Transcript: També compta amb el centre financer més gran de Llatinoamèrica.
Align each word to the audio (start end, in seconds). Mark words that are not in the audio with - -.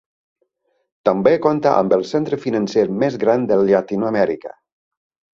També 1.09 1.33
compta 1.43 1.73
amb 1.81 1.93
el 1.97 2.05
centre 2.11 2.39
financer 2.45 2.85
més 3.03 3.17
gran 3.25 3.45
de 3.51 3.57
Llatinoamèrica. 3.67 4.55